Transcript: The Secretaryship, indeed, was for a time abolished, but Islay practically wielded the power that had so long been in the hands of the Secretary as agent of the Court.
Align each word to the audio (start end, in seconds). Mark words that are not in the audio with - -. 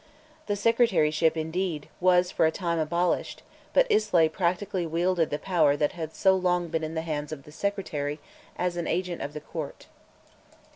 The 0.47 0.55
Secretaryship, 0.55 1.37
indeed, 1.37 1.87
was 1.99 2.31
for 2.31 2.47
a 2.47 2.51
time 2.51 2.79
abolished, 2.79 3.43
but 3.71 3.85
Islay 3.87 4.29
practically 4.29 4.87
wielded 4.87 5.29
the 5.29 5.37
power 5.37 5.77
that 5.77 5.91
had 5.91 6.15
so 6.15 6.35
long 6.35 6.69
been 6.69 6.83
in 6.83 6.95
the 6.95 7.03
hands 7.03 7.31
of 7.31 7.43
the 7.43 7.51
Secretary 7.51 8.19
as 8.57 8.75
agent 8.79 9.21
of 9.21 9.33
the 9.33 9.41
Court. 9.41 9.85